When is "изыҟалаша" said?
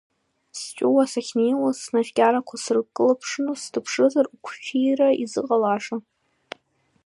5.23-5.97